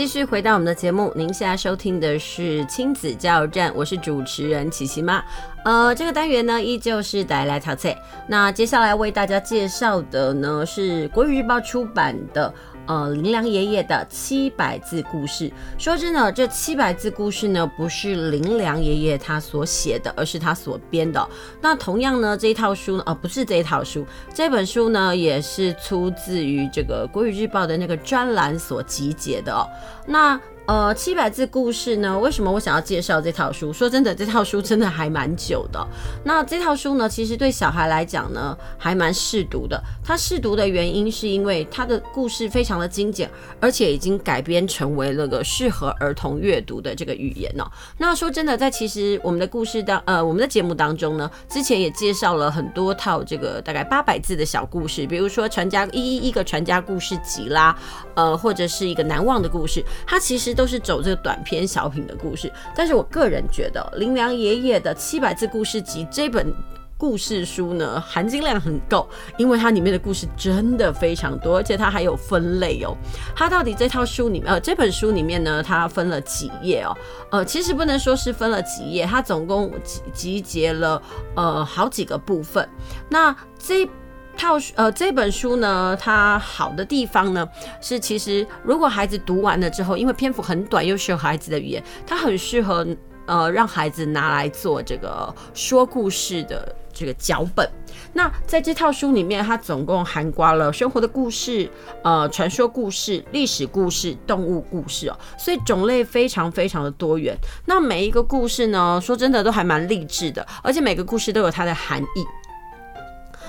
[0.05, 5.25] 继续回到我们的节目，您现在收听的是亲子加油站，我是主持人琪琪妈。
[5.65, 7.97] 呃，这个单元呢依旧是带来淘菜。
[8.29, 12.53] 那接下来为大家介绍的呢是国语日报出版的。
[12.87, 15.51] 呃，林良爷爷的七百字故事。
[15.79, 21.29] 说真的，这七百字故事呢，不是林良爷爷他所写的，而是他所编的。
[21.61, 29.69] 那同样呢，这一套书呢，呃，不是这一套书，这本书呢，也是出自于这个国语日报的那个专栏所集结的哦。
[30.07, 30.41] 那。
[30.67, 32.19] 呃，七百字故事呢？
[32.19, 33.71] 为什么我想要介绍这套书？
[33.71, 35.87] 说真的，这套书真的还蛮久的。
[36.25, 39.79] 那这套书呢，其实对小孩来讲呢，还蛮适读的。
[40.03, 47.71] 它适读的原因是因为它的故事非常的精简，而且已经改编成为了个适合儿童阅读的这个语言哦。
[47.99, 57.79] 那说真的，在其实我们的故事当呃我们的节目当中呢，之前也介绍了很多套这个大概八百字的小故事，比如说传家一一一个传家故事集啦，
[58.15, 60.54] 呃或者是一个难忘的故事，它其实。
[60.55, 66.55] 都是走这个短篇小品的故事，但是我个人觉得林良爷爷的七百字故事集这本
[66.97, 72.97] 故事书呢，含金量很够，因为它里面的故事真的非常多，而且它还有分类哦。
[73.35, 76.97] 它到底这套书里面，呃，这本书里面呢，它分了几页哦？
[77.31, 81.03] 呃，其实不能说是分了几页，它总共集集结了
[81.35, 82.67] 呃好几个部分。
[83.09, 83.89] 那这。
[84.37, 87.49] 套呃这本书呢，它好的地方呢
[87.81, 92.87] 是，其实如果孩子读完了之后，因为篇幅很短，又适合孩子的语言，它很适合
[93.27, 97.69] 呃让孩子拿来做这个说故事的这个脚本。
[98.13, 101.69] 那在这套书里面，它总共涵盖了生活的故事、
[102.03, 107.37] 呃传说故事、历史故事、动物故事哦，所以种类非常非常的多元。
[107.67, 112.25] 那每一个故事呢，说真的都还蛮励志的，而且每个故事都有它的含义。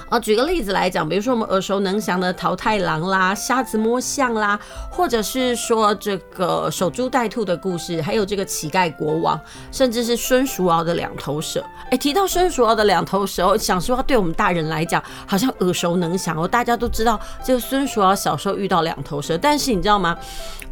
[0.10, 4.60] 啊，举个例子来讲，比如说我们耳熟能详的桃太郎啦、瞎子摸象啦，
[4.92, 9.40] 或者是说这个守株待兔的故事，还有这个乞丐国王，
[9.72, 11.64] 甚至是孙叔敖的两头蛇。
[11.90, 19.36] 哎，提到孙叔敖的两头蛇，想说对我们大人来讲好像耳熟能详哦，大家都知道这个孙叔敖小时候遇到两头蛇。
[19.38, 20.16] 但是你知道吗？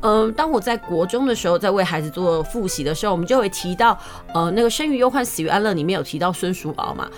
[0.02, 3.98] 嗯、呃，当我在国中的时候，在为孩子做复习的时候，我们就会提到，
[4.34, 7.10] 呃，那个生于忧患，死于安乐里面有提到孙叔敖嘛。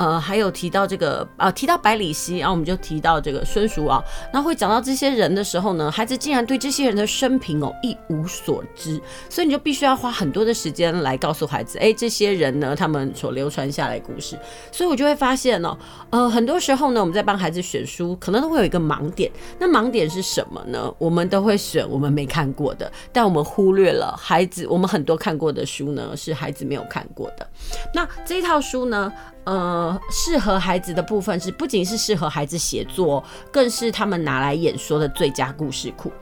[0.00, 14.38] 呃，还有提到这个啊、提到百里奚，然后我们就提到这个孙叔敖，那会讲到这些人的时候呢，孩子竟然对这些人的生平哦一无所知，所以你就必须要花很多的时间来告诉孩子，哎，这些人呢，他们所流传下来故事，
[14.72, 15.76] 所以我就会发现哦，
[16.08, 20.90] 呃，很多时候呢，我们在帮孩子选书，可能都会有一个盲点，那盲点是什么呢？
[20.96, 27.46] 我们都会选我们没看过的，但我们忽略了孩子，我们很多看过的书呢，是孩子没有看过的。
[27.92, 29.12] 那这一套书呢，
[29.50, 36.12] 呃，适合孩子的部分是不仅是适合孩子写作，更是他们拿来演说的最佳故事库。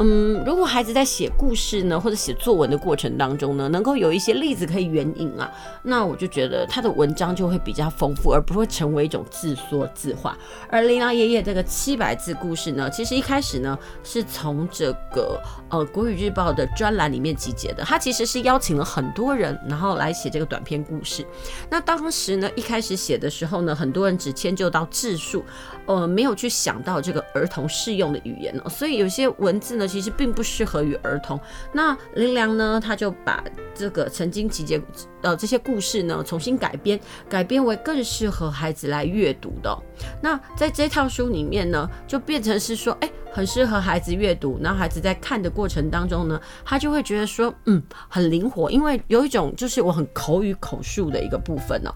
[0.00, 5.50] 嗯，如果孩子在写故事呢，或者写作文的过程当中呢，能够有一些例子可以援引啊，
[5.82, 10.36] 那我就觉得他的文章就会比较丰富，而不会成为一种自说自话。
[10.68, 21.24] 而林良爷爷这个七百字故事呢，其实一开始呢是从这个呃国语日报的专栏里面集结的，他其实是邀请了很多人，然后来写这个短篇故事。
[21.70, 25.44] 那当时呢一开开始写的时候呢，很多人只迁就到字数，
[25.86, 31.38] 呃，没有去想到这个儿童适用的语言哦，所以有些文字呢，其实并不适合于儿童。
[31.72, 33.44] 那林良呢，他就把
[33.76, 34.82] 这个曾经集结
[35.22, 39.72] 呃这些故事呢，重新改编，改编为更适合孩子来阅读的。
[40.20, 44.58] 那在这套书里面呢，就变成是说，哎，很适合孩子阅读。
[44.60, 51.94] 然后孩子在看的过程当中呢，他就会觉得说，嗯，很灵活，因为有一种就是我很口语口述的一个部分呢。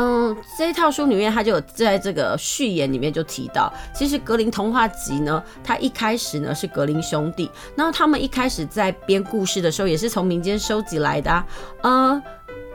[0.00, 11.44] 嗯，这一套书里面，他就有在这个序言里面就提到，其实格林童话集呢，它一开始呢是格林兄弟，然后他们一开始在编故事的时候，也是从民间收集来的啊。
[11.82, 12.22] 嗯，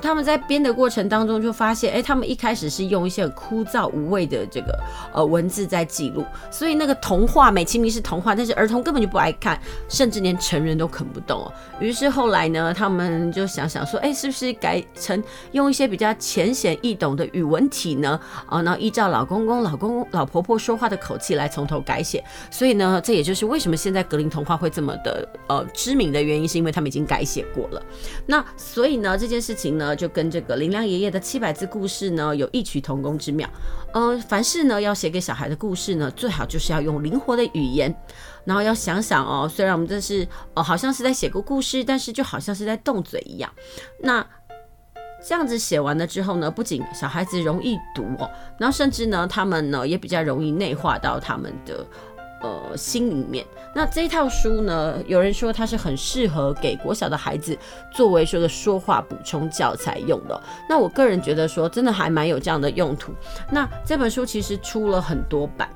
[0.03, 4.77] 他们在编的过程当中就发现，哎，他们一开始是用一些很枯燥无味的这个
[5.13, 11.53] 呃文字在记录，所以那个童话美其名是童话，但是儿童根本就不爱看，甚至连成人都啃不动、哦。
[11.79, 18.19] 于是后来呢，他们就想想说，哎，是不是改成用一些比较浅显易懂的语文体呢？
[18.45, 22.21] 啊，然后依照老公公、老公公、老婆婆说话的口气来从头改写。
[22.51, 27.81] 所以呢，这也就是为什么现在格林童话会这么的呃知名的原因，是因为他们已经改写过了。
[28.25, 29.92] 那所以呢，这件事情呢。
[29.95, 33.49] 就跟这个林良爷爷的七百字故事呢有异曲同工之妙。
[33.93, 37.95] 呃，凡事呢要写给小孩的故事呢，最好就是要用灵活的语言，
[38.45, 43.51] 然后要想想哦，虽然我们这是呃好像是在写个故事，但是就好像是在动嘴一样。
[44.01, 44.25] 那
[45.25, 48.29] 这样子写完了之后呢，不仅小孩子容易读哦，
[48.59, 51.85] 然后甚至呢他们呢也比较容易内化到他们的。
[52.43, 57.57] 呃，心里面，那这一套书呢，有人说它是很适合给国小的孩子
[57.89, 60.39] 作为说的说话补充教材用的。
[60.67, 63.13] 那我个人觉得说，真的还蛮有这样的用途。
[63.49, 65.69] 那这本书其实出了很多版，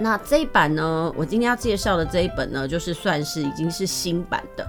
[0.00, 4.66] 那这一版呢，我今天要介绍的这一本呢，就是算是已经是新版的。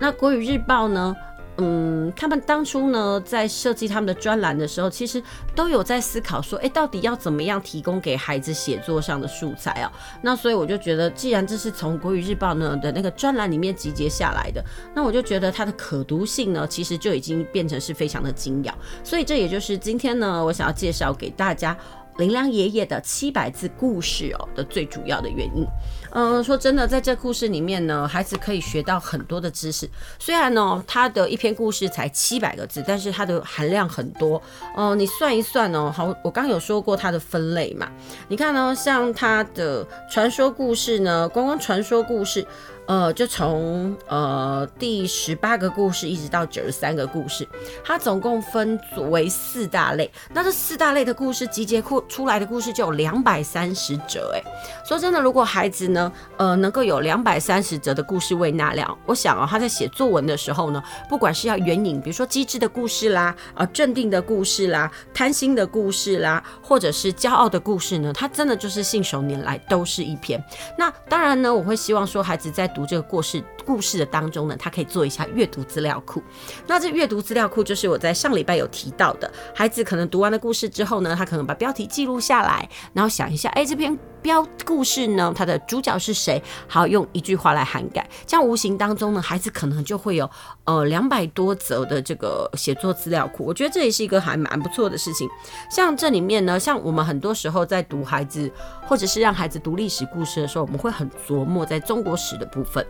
[0.00, 1.14] 那国语日报呢，
[1.60, 5.20] 嗯，他们当初呢，在设计他们的专栏的时候，其实
[5.56, 9.92] 都有在思考说，哎，到底要怎么样提供给孩子写作上的素材啊？
[10.22, 18.72] 那所以我就觉得，既然这是从国语日报呢的那个专栏里面集结下来的，那我就觉得它的可读性呢，其实就已经变成是非常的精要。
[19.02, 21.76] 所以这也就是今天呢，我想要介绍给大家。
[22.18, 25.64] 林良爷爷的七百字故事哦的最主要的原因，
[26.10, 29.88] 嗯，说真的，在这故事里面呢，孩子可以学到很多的知识。
[30.18, 34.42] 虽然呢，他的一篇故事才七百个字，但是它的含量很多
[34.74, 34.96] 哦。
[34.96, 37.88] 你算一算哦，好，我刚刚有说过它的分类嘛。
[38.26, 42.44] 你看呢，像他的传说故事呢，光光传说故事。
[42.88, 47.46] 呃，就从呃第十八个故事一直到九十三个故事，
[47.84, 50.10] 它总共分为四大类。
[50.32, 54.32] 那这四大类的故事集结出来的故事就有两百三十则。
[54.34, 54.42] 哎，
[54.88, 70.42] 说真的，如果孩子呢，呃，能够有两百三十则的故事喂纳量，我想啊，他在写作文的时候呢，不管是要援引，比如说机智的故事啦，啊、镇定的故事啦，贪心的故事啦，或者是骄傲的故事呢，他真的就是信手拈来都是一篇。
[70.78, 76.22] 那当然呢，我会希望说孩子在读这个故事故事的当中呢，他可以做一下阅读资料库。
[76.66, 86.42] 那这阅读资料库就是我在上礼拜有提到的，孩子可能读完了故事之后呢，他可能把标题记录下来，然后想一下，哎，这篇标故事呢，它的主角是谁？
[86.66, 88.08] 好，用一句话来涵盖。
[88.26, 90.28] 这样无形当中呢，孩子可能就会有
[90.64, 93.44] 呃两百多则的这个写作资料库。
[93.44, 95.28] 我觉得这也是一个还蛮不错的事情。
[95.70, 98.50] 像这里面呢，像我们很多时候在读孩子
[98.86, 102.84] 或者是让孩子读历史故事的时候，我们会很琢磨在中国史的部分。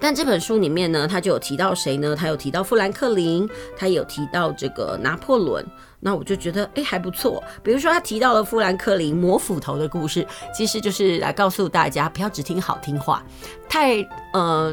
[0.00, 2.14] 但这本书里面呢，他就有提到谁呢？
[2.16, 5.64] 他有提到富兰克林，他有提到这个拿破仑。
[6.00, 7.42] 那我就觉得，哎，还不错。
[7.62, 13.20] 比如说，他提到了富兰克林磨斧头的故事，其实就是来告诉大家，不要只听好听话，
[13.68, 14.00] 太
[14.32, 14.72] 呃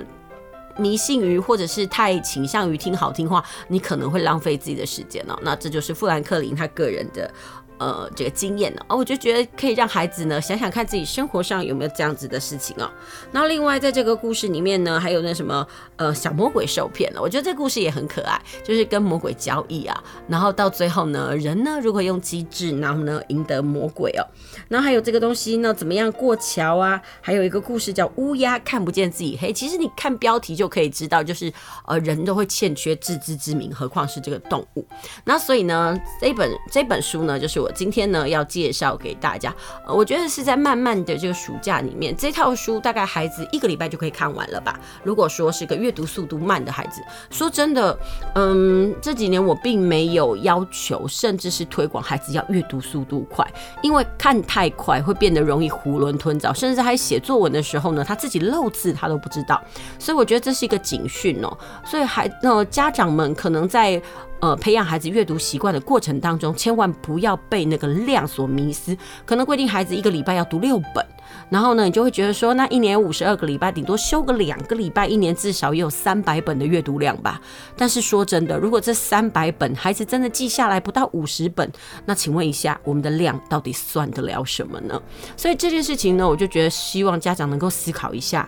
[0.78, 5.36] 迷信于或者是太倾向于听好听话，你可能会浪费自己的时间哦。
[5.42, 7.34] 那这就是富兰克林他个人的。
[7.78, 12.90] 呃，这个经验呢，哦，我就觉得可以让孩子呢想想看自己生活上有没有这样子的事情哦。
[13.32, 24.24] 那另外在这个故事里面呢，还有那什么呃小魔鬼受骗了，我觉得这故事也很可爱，就是跟魔鬼交易啊，然后到最后呢，人呢如果用机智，然后呢赢得魔鬼哦。
[24.70, 27.02] 然后还有这个东西呢，怎么样过桥啊？
[27.20, 31.52] 还有一个故事叫乌鸦看不见自己黑，其实你看标题就可以知道，就是
[31.88, 34.88] 呃人都会欠缺自知之明，何况是这个动物。
[35.26, 37.65] 那所以呢，这本这本书呢，就是。
[37.66, 39.52] 我今天呢要介绍给大家，
[39.88, 44.80] 我觉得是在慢慢的这个暑假里面，这套书大概孩子一个礼拜就可以看完了吧。
[45.04, 47.02] 如果说是个阅读速度慢的孩子，
[47.32, 47.98] 说真的，
[48.36, 53.44] 嗯，这几年我并没有要求，甚至是推广孩子要阅读速度快，
[53.82, 59.60] 因为看太快会变得容易囫囵吞枣，甚至还写作文的时候呢，他自己漏字他都不知道，
[59.98, 61.58] 所以我觉得这是一个警讯哦。
[61.84, 64.00] 所以孩呃家长们可能在。
[64.46, 68.96] 呃，培养孩子阅读习惯的过程当中，千万不要被那个量所迷失。
[69.26, 71.04] 可能规定孩子一个礼拜要读六本，
[71.50, 77.42] 然后呢，你就会觉得说，那一年五十二个礼拜，顶多休个两个礼拜，一年至少也有三百本的阅读量吧。
[77.76, 81.68] 但是说真的，如果这三百本孩子真的记下来不到五十本，
[82.06, 85.02] 那请问一下，我们的量到底算得了什么呢？
[85.36, 88.48] 所以这件事情呢，我就觉得希望家长能够思考一下，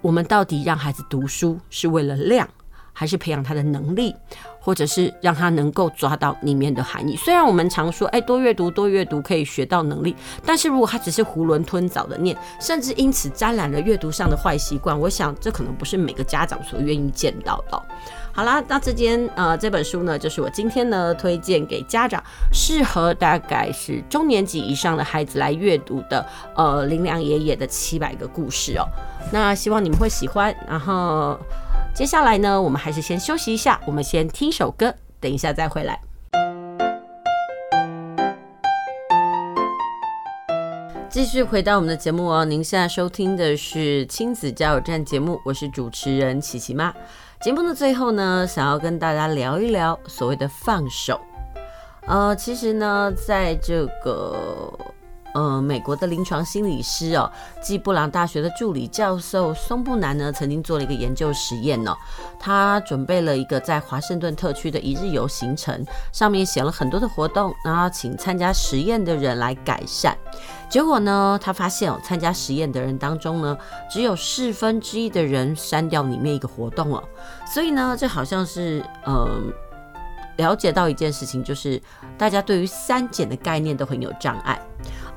[0.00, 2.48] 我们到底让孩子读书是为了量，
[2.94, 4.14] 还是培养他的能力，
[4.64, 7.14] 或者是让他能够抓到里面的含义？
[7.16, 17.82] 虽然我们常说，哎，多阅读，多阅读可以学到能力，但是如果他只是囫囵吞枣的念，甚至因此沾染了阅读上的坏习惯，我想这可能不是每个家长所愿意见到的。
[18.32, 22.22] 好啦，那这间呃这本书呢，就是我今天呢推荐给家长，
[22.52, 26.26] 适合大概是中年级以上的孩子来阅读的，
[26.56, 28.84] 呃林良爷爷的七百个故事哦。
[29.30, 30.54] 那希望你们会喜欢。
[30.66, 31.38] 然后
[31.94, 36.00] 接下来呢，我们还是先休息一下，我们先听首歌，等一下再回来。
[41.08, 46.92] 继续回到我们的节目哦，您现在收听的是亲子加油站节目，我是主持人琪琪妈。
[47.40, 51.20] 节目的最后呢，想要跟大家聊一聊所谓的放手。
[52.08, 54.76] 呃，其实呢，在这个
[55.34, 57.30] 呃美国的临床心理师哦，
[57.62, 61.94] 继布朗大学的助理教授松布南呢，曾经做了一个研究实验哦，
[62.40, 70.16] 他准备了一个在华盛顿特区的一日游行程，上面写了很多的活动，然后请参加实验的人来改善。
[70.70, 73.56] 结果呢，他发现哦，参加实验的人当中呢，
[73.90, 77.02] 只有四分之一的人删掉里面一个活动哦。
[77.46, 79.42] 所以呢，这好像是嗯、呃，
[80.36, 81.80] 了解到一件事情，就是
[82.18, 84.60] 大家对于删减的概念都很有障碍，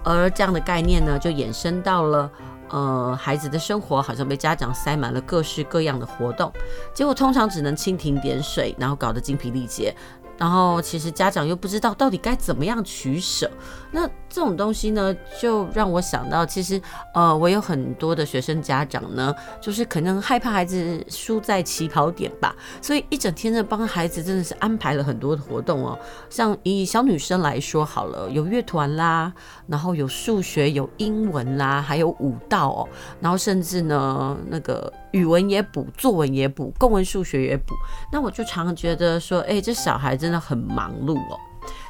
[0.03, 2.31] 而这样的概念呢，就衍生到了
[2.69, 6.51] 呃，孩子的生活好像被家长塞满了各式各样的活动，
[6.93, 9.95] 结果通常只能蜻蜓点水，然后搞得精疲力竭。
[10.37, 13.49] 然后其实家长又不知道到底该怎么样取舍，
[13.89, 16.79] 那这种东西呢，就让我想到，其实
[17.11, 25.97] 呃，我有很多的学生家长呢，就是可能害怕孩子输在起跑点吧，所以一整天呢帮孩子真的是安排了很多的活动哦。
[26.29, 29.33] 像以小女生来说好了，有乐团啦，
[29.65, 34.93] 然后有数学、有英文啦，还有舞蹈哦，然后甚至呢那个。
[35.11, 37.73] 语文也补，作文也补，公文数学也补。
[38.11, 41.39] 那我就常常觉得说，哎、这小孩真的很忙碌哦。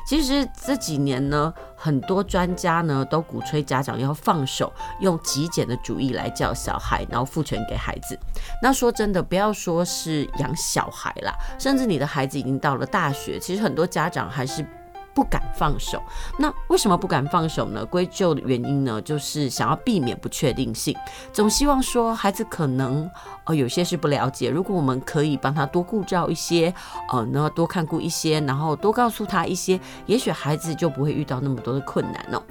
[0.07, 8.17] 其实这几年呢，很多专家呢都鼓吹家长要放手，用极简的主义来教小孩，然后赋权给孩子。
[8.63, 14.65] 那说真的，不要说是养小孩啦，甚至你的孩子已经到了大学，其实很多家长还是。
[15.17, 15.99] 不敢放手，
[16.37, 17.83] 那为什么不敢放手呢？
[17.83, 20.95] 归咎的原因呢，就是想要避免不确定性，
[21.33, 23.09] 总希望说孩子可能
[23.45, 26.71] 呃有些是不了解，如果我们可以帮他多顾照一些，
[27.11, 32.43] 呃，呢多看顾一些，然后多告诉他一些，也许孩子就不会遇到那么多的困难哦。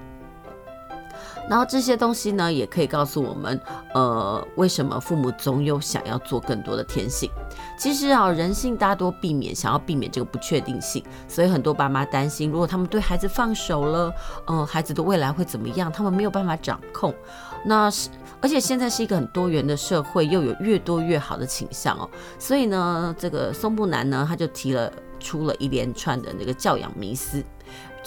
[1.48, 3.60] 然后这些东西呢，也可以告诉我们，
[3.94, 7.30] 呃，为什么父母总有想要做更多的天性。
[7.78, 14.12] 其实啊，人性大多避免想要避免这个不确定性，所以很多爸妈担心，如果他们对孩子放手了，
[14.46, 15.90] 嗯、呃，孩子的未来会怎么样？
[15.92, 17.14] 他们没有办法掌控。
[17.64, 18.08] 那是，
[18.40, 22.08] 而且现在是一个很多元的社会，又有越多越好的倾向哦。
[22.38, 27.42] 所以呢，这个松布南呢，他就提了出了一连串的那个教养迷思。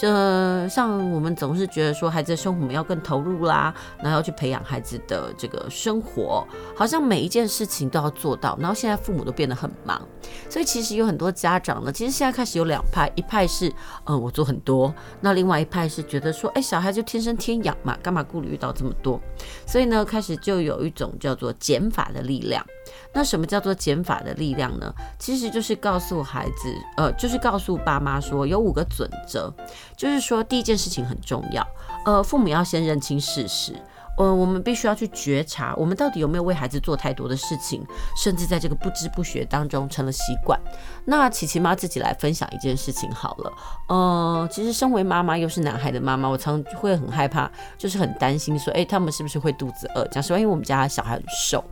[0.00, 6.42] 这像我们总是觉得说，孩子的生活我们要更投入啦，然后要去培养孩子的这个生活，
[6.74, 8.56] 好像每一件事情都要做到。
[8.58, 10.00] 然后现在父母都变得很忙，
[10.48, 13.70] 所以其实有很多家长呢，其实现在开始有两派，一派是
[14.06, 14.90] 嗯我做很多，
[15.20, 19.20] 那另外一派是觉得说，哎，小孩就天生天养嘛，干嘛顾虑到这么多？
[19.66, 22.64] 所以呢，开始就有一种叫做减法的力量。
[23.12, 24.92] 那什么叫做减法的力量呢？
[25.18, 29.52] 其实就是告诉孩子，呃，就是告诉爸妈说，有五个准则，
[29.96, 31.66] 就是说第一件事情很重要，
[32.04, 33.74] 呃，父母要先认清事实。
[34.20, 37.82] 呃，我们必须要去觉察，我们到底有没有为孩子做太多的事情，
[38.22, 40.60] 甚至在这个不知不觉当中成了习惯。
[41.06, 43.52] 那琪琪妈自己来分享一件事情好了。
[43.88, 50.06] 呃，其实身为妈妈又是男孩的妈妈，我常会很害怕，就是很担心说，哎，他们是不是会肚子饿？
[50.08, 51.64] 讲实话，因为我们家小孩很瘦，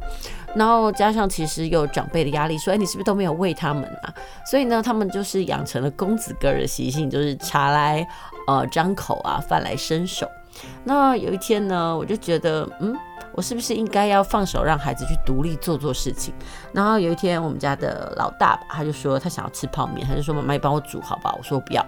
[0.54, 4.14] 然后加上其实有长辈的压力，说，哎，你是不是都没有喂他们啊？
[4.46, 8.08] 所以呢，他们就是养成了公子哥的习性，就是茶来
[8.46, 10.26] 呃张口啊，饭来伸手。
[10.84, 12.96] 那有一天呢，我就觉得，嗯，
[13.32, 16.34] 我是不是应该要放手让孩子去独立做做事情？
[16.72, 21.34] 然后有一天，我们家的老大吧，他就说他想要吃泡面，他就说妈妈，你帮我煮好吧？
[21.36, 21.84] 我说我不要，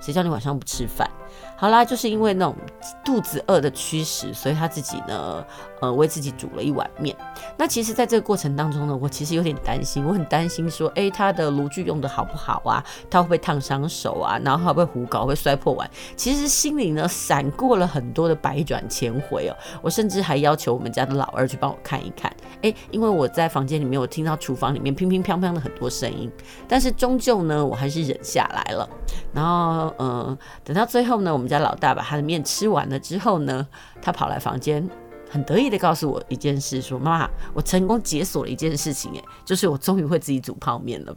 [0.00, 1.08] 谁叫你晚上不吃饭？
[1.56, 2.56] 好啦，就是因为那种
[3.04, 5.44] 肚子饿的驱使，所以他自己呢，
[5.82, 7.14] 呃，为自己煮了一碗面。
[7.58, 12.82] 那其实，在这个过程当中呢，我其实有点担心，我很担心说，哎、他的炉具用的好不好啊？
[13.10, 14.40] 他会不会烫伤手啊？
[14.42, 15.88] 然后会不会糊搞，会摔破碗？
[16.16, 19.56] 其实心里呢，闪过了很多的百转千回哦。
[19.82, 26.28] 我甚至还要求我们家的老二去帮我看一看，哎、因为我在房间里面，我听到厨房里面乒乒乓乓的很多声音，
[26.66, 28.88] 但是终究呢，我还是忍下来了。
[29.32, 31.52] 然后，嗯、等到最后呢，我们。
[31.52, 33.68] 家老大把他的面吃完了之后呢，
[34.00, 34.88] 他跑来房间，
[35.32, 41.16] 很得意的告诉我一件事，说妈妈，我成功解锁了一件事情，诶，就是我终于会自己煮泡面了。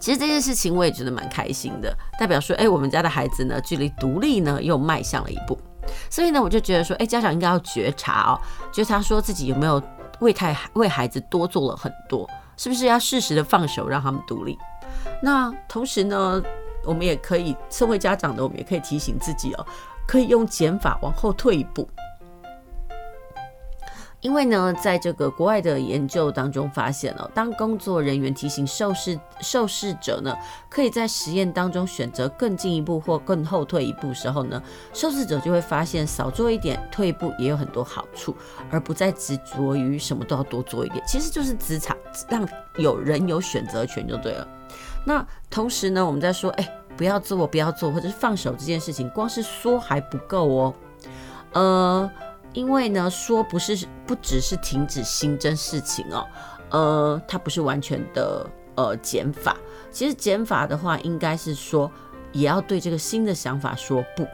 [0.00, 5.58] 其实这件事情我也觉得蛮开心的，代表说，哎，我们家的孩子呢，距离独立呢又迈向了一步。
[6.08, 8.40] 所以呢，我就觉得说，哎，家长应该要觉察哦，
[8.72, 9.82] 觉察说自己有没有
[10.20, 12.26] 为太为孩子多做了很多，
[12.56, 14.58] 是不是要适时的放手让他们独立？
[15.22, 16.42] 那同时呢，
[16.84, 19.66] 我们也可以身为家长的，我们也可以提醒自己哦，
[20.06, 21.86] 可以用减法往后退一步。
[24.20, 30.36] 因为呢，在这个国外的研究当中发现了，当工作人员提醒受试受试者呢，
[30.68, 34.60] 可以在实验当中选择更进一步或更后退一步时候呢，
[34.92, 38.34] 受试者就会发现少做一点退一步也有很多好处，
[38.72, 41.96] 而不再执着于什么都要多做一点，其实就是职场，
[42.28, 42.46] 让
[42.76, 44.48] 有人有选择权就对了。
[45.04, 50.74] 那同时呢，我们在说，哎，不要做，不要做，或者是放手这件事情，光是说还不够哦，
[51.52, 52.10] 呃。
[52.52, 56.26] 因为呢，说不是不只是停止新增事情哦，
[56.70, 59.56] 呃，它不是完全的呃减法。
[59.90, 61.90] 其实减法的话，应该是说
[62.32, 64.26] 也要对这个新的想法说不。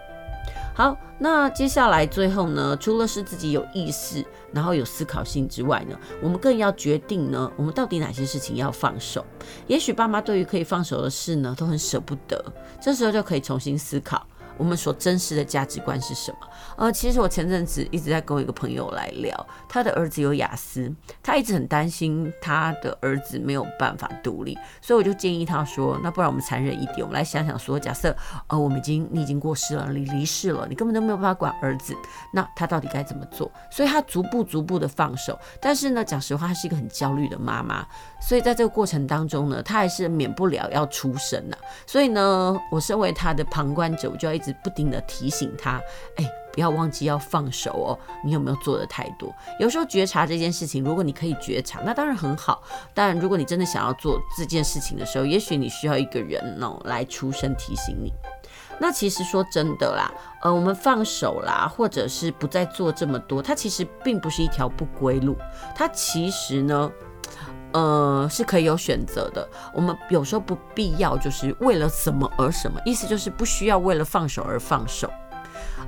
[0.77, 9.25] 好，那接下来最后呢，除了是自己有意识，然后有思考性之外呢，我们更要决定呢，我们到底哪些事情要放手。
[9.69, 12.45] 也许爸妈对于可以放手的事呢，都很舍不得，
[12.81, 14.27] 这时候就可以重新思考。
[14.57, 16.38] 我们所真实的价值观是什么？
[16.76, 20.92] 呃，其实我前阵子一直在跟我一个朋友来聊，他的儿子有雅思，
[21.22, 28.14] 他一直很担心他的儿子没有办法独立，所以我就建议他说，那不然我们残忍一点，我们来想想说，假设
[28.48, 31.94] 呃我们已经你已经过世了，你离世了，你根本都没有办法管儿子，
[32.32, 33.50] 那他到底该怎么做？
[33.70, 37.86] 所以他逐步逐步的放手，但是呢，讲实话，他是一个很焦虑的妈妈，
[38.20, 41.57] 所以在这个过程当中呢，他还是免不了要出声呐。
[41.86, 44.55] 所以呢，我身为他的旁观者，我就要一直。
[44.64, 45.78] 不停的提醒他，
[46.16, 47.99] 哎，不要忘记要放手哦。
[48.24, 49.30] 你有没有做的太多？
[49.61, 52.62] 有时候觉察这件事情，如果你可以觉察，那当然很好。
[52.95, 58.11] 但如果你真的想要做这件事情的时候，也许你需要一个人哦来出声提醒你。
[58.78, 60.11] 那其实说真的啦，
[60.42, 65.36] 呃，我们放手啦，或者是不再做这么多，它其实并不是一条不归路。
[65.74, 66.90] 它其实呢。
[67.75, 69.47] 呃，是可以有选择的。
[69.75, 75.11] 我们有时候不必要就是为了什么而什么，意思就是不需要为了放手而放手。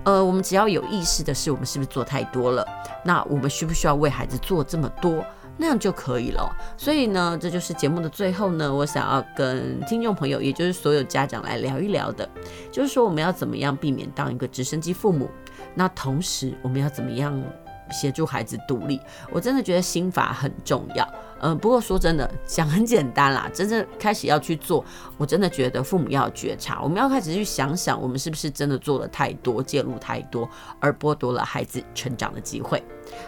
[0.04, 2.66] 呃，我们只要有意识的是，我们是不是做太多了？
[3.04, 5.24] 那我们需不需要为孩子做这么多？
[5.58, 6.54] 那样就可以了。
[6.76, 12.28] 所以呢，这就是节目的最后呢，我想要跟听众朋友，也就是所有家长来聊一聊的，
[12.70, 15.30] 就是说我们要怎么样避免当一个直升机父母？
[15.74, 17.42] 那同时我们要怎么样
[17.90, 19.00] 协助孩子独立？
[19.30, 21.06] 我真的觉得心法很重要。
[21.40, 24.82] 嗯，不过说真的，讲很简单啦， 真正开始要去做，
[25.18, 30.48] 我真的觉得父母要觉察，我们要开始去想想，我们是不是真的做了太多，介入太多，
[30.80, 32.82] 而剥夺了孩子成长的机会。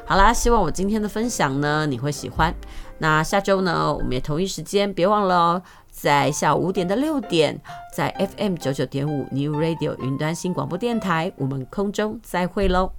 [0.07, 2.53] 好啦，希望我今天的分享呢，你会喜欢。
[2.97, 7.61] 那下周呢，我们也同一时间，别忘了哦，在下午五点到六点，
[7.95, 12.91] 在 FM 九九点五 New Radio 云端新广播电台，我们空中再会喽。